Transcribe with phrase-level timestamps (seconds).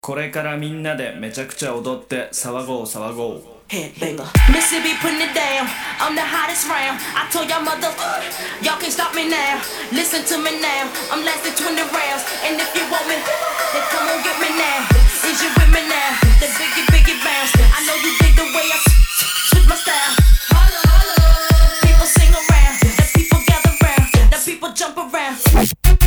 [0.00, 4.24] これからみんなでめちゃくちゃ踊って騒ごう騒ごう Headbanger.
[4.50, 5.68] Mississippi putting it down.
[6.00, 6.98] I'm the hottest round.
[7.14, 7.92] I told y'all mother,
[8.64, 9.60] y'all can't stop me now.
[9.92, 10.88] Listen to me now.
[11.12, 12.24] I'm lasting 20 rounds.
[12.48, 14.88] And if you want me, then come on get me now.
[15.22, 16.10] Is you with me now?
[16.42, 17.52] The biggie, biggie bounce.
[17.60, 18.78] I know you dig the way I
[19.52, 20.16] switch my style.
[21.84, 22.74] People sing around.
[22.98, 24.08] The people gather round.
[24.34, 25.99] The people jump around.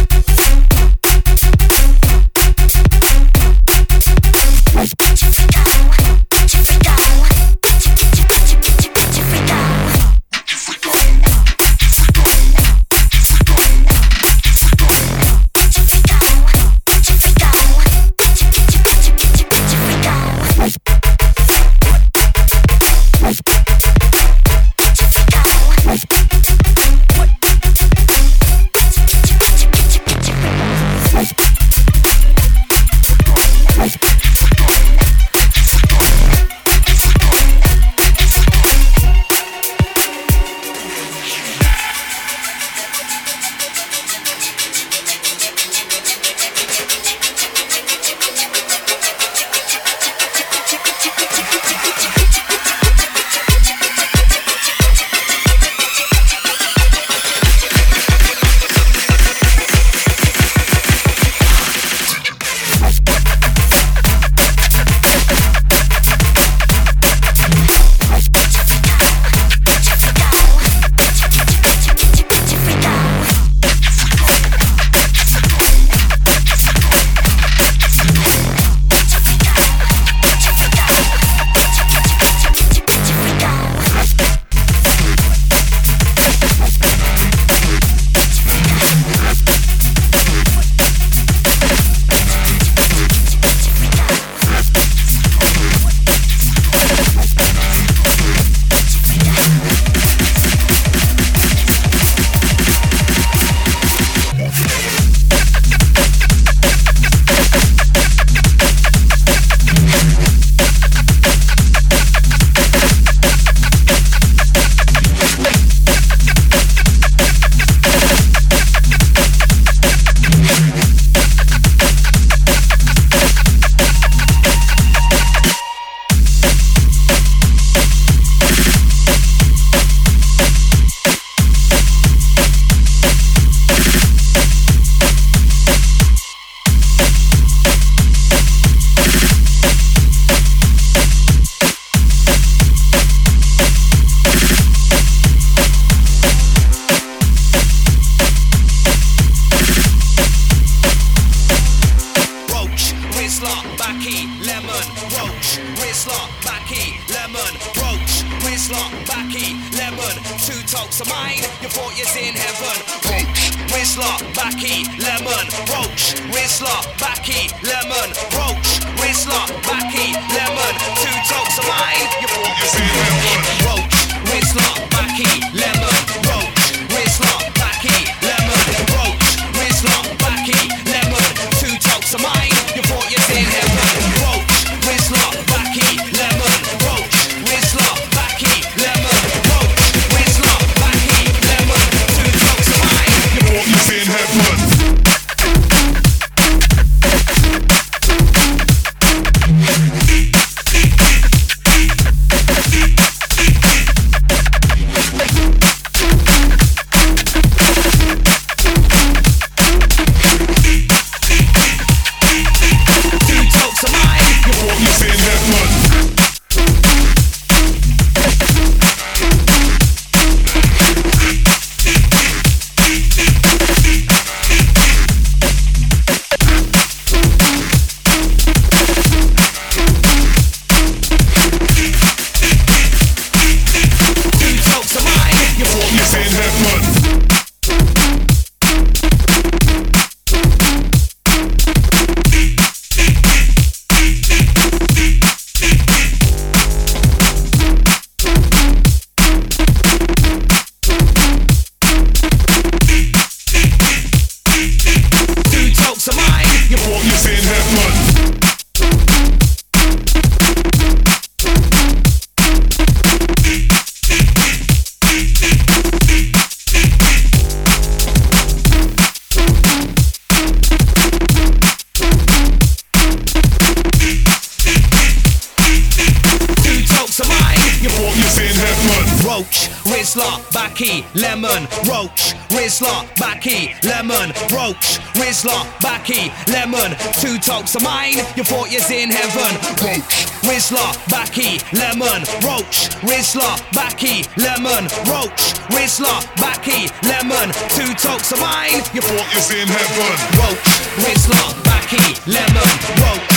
[291.74, 297.52] Lemon, Roach, Rizla Backy, Lemon, Roach, Rizla Backy, Lemon.
[297.70, 300.14] Two talks of mine, you thought you was in heaven.
[300.40, 300.70] Roach,
[301.04, 302.70] Rizla Backy, Lemon,
[303.02, 303.33] Roach.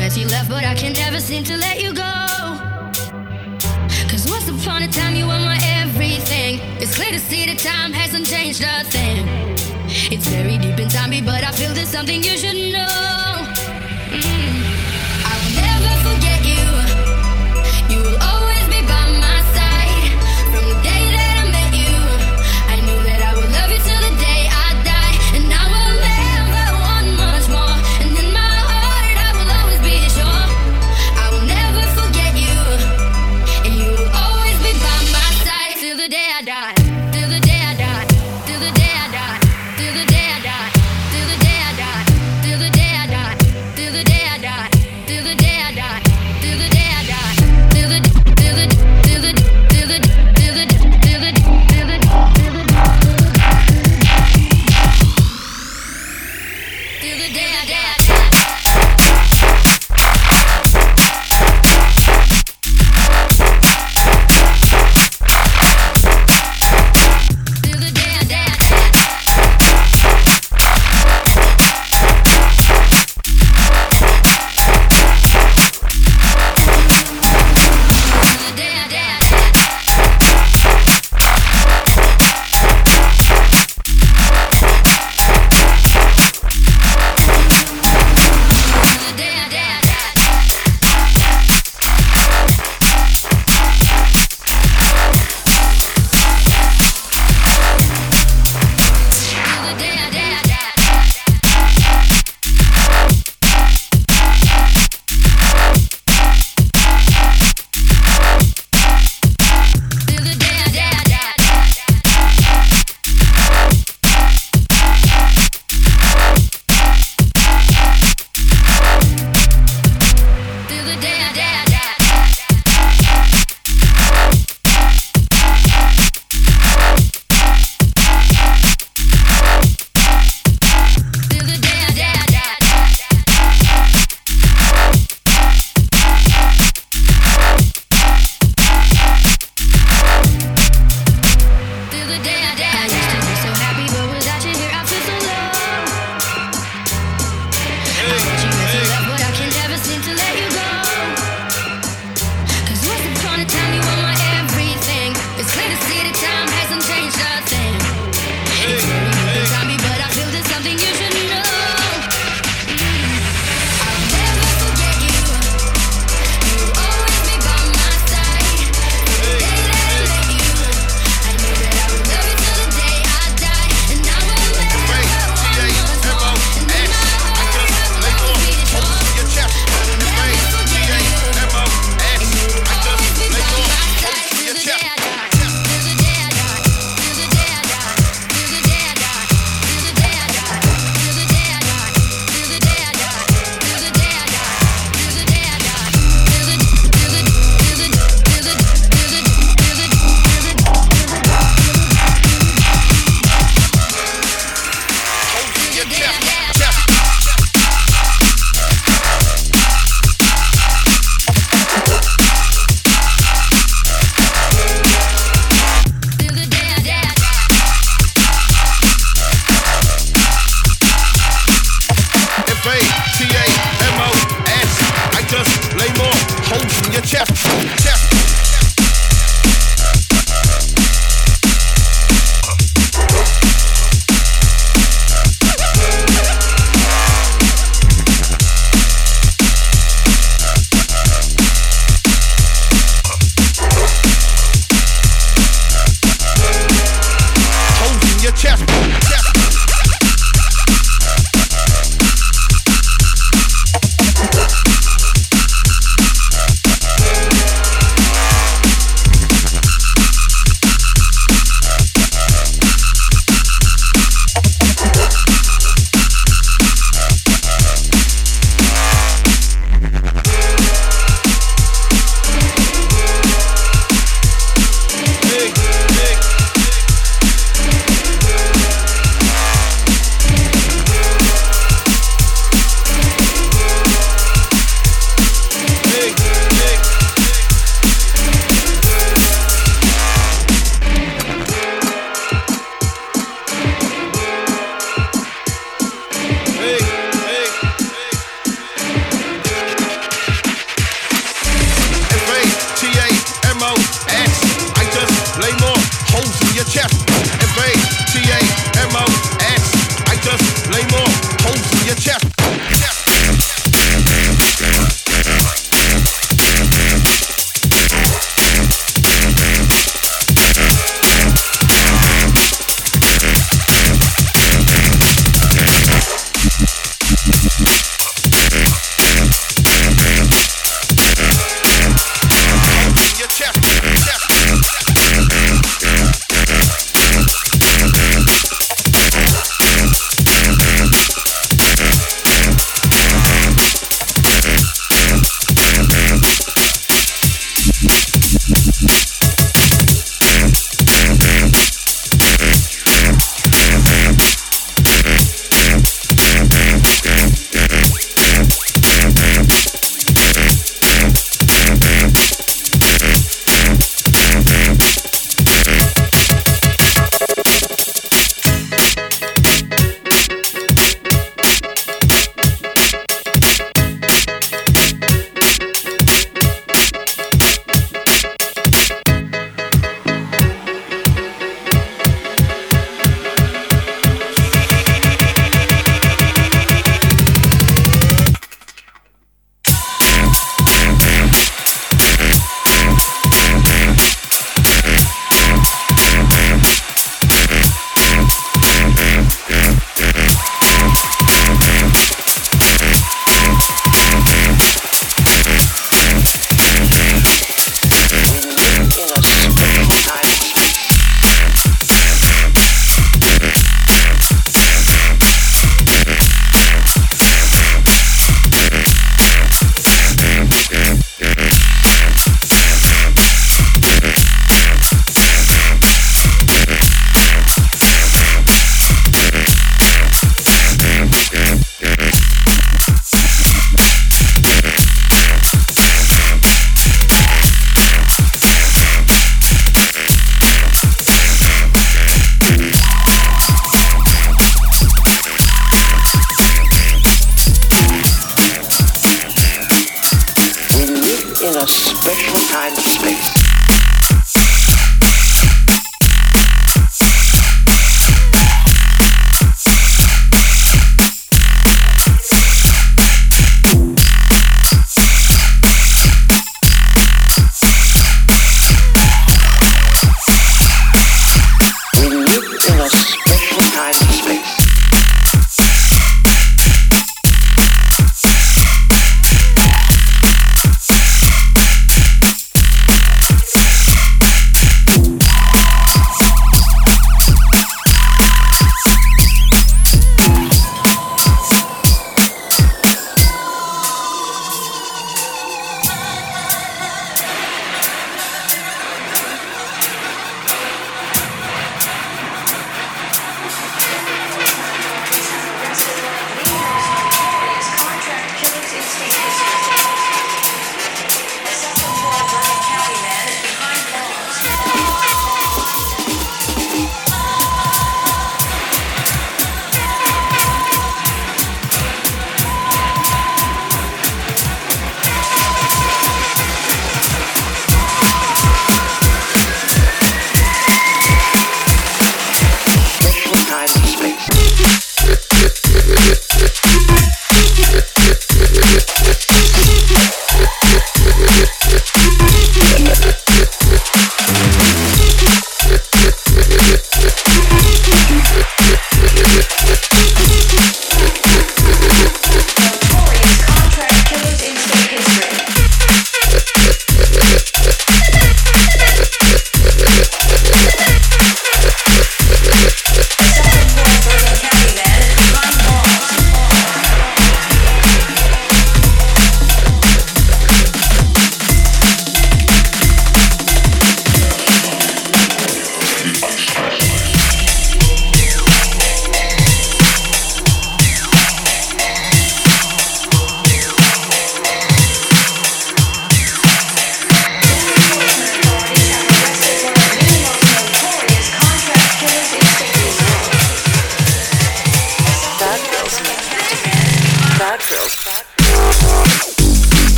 [0.00, 2.12] As you left, but I can never seem to let you go.
[4.10, 6.60] Cause once upon a time you were my everything.
[6.80, 9.26] It's clear to see that time hasn't changed a thing.
[10.10, 13.31] It's very deep inside me, but I feel there's something you should know.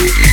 [0.00, 0.29] Yeah.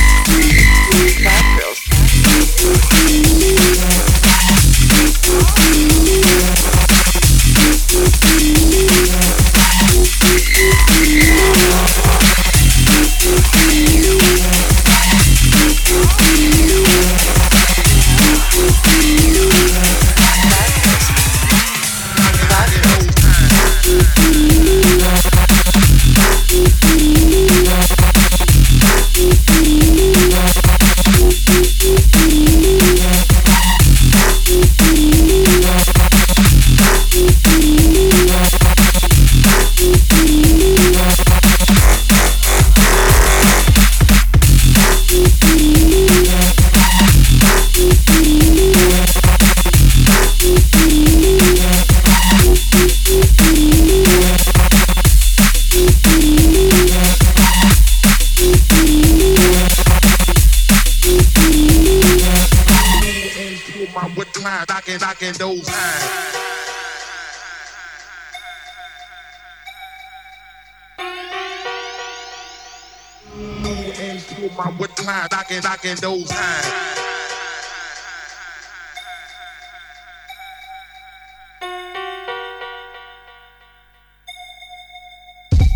[75.78, 76.66] Knocking, knocking those times.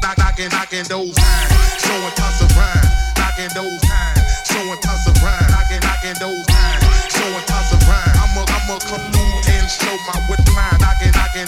[0.03, 5.23] knock, knocking, knocking those times, showing tons of rhyme, knocking those times, showing tons of
[5.23, 8.17] rhyme, knocking, knocking those times, showing tons of rhyme.
[8.19, 11.47] I'ma, I'ma come through and show my what time, knocking, knocking